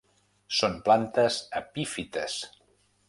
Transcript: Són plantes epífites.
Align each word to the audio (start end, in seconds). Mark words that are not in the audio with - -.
Són 0.59 0.79
plantes 0.87 1.37
epífites. 1.63 2.39